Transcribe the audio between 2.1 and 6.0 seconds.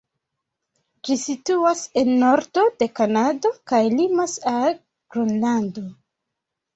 nordo de Kanado kaj limas al Gronlando.